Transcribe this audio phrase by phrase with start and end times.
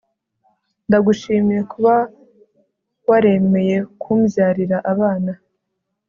[0.87, 1.95] ndagushimiye kuba
[3.09, 5.31] waremeye kumbyarira abana